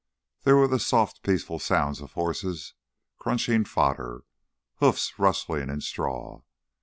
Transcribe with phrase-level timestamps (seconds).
[0.45, 2.73] There were the soft peaceful sounds of horses
[3.19, 4.23] crunching fodder,
[4.77, 6.41] hoofs rustling in straw.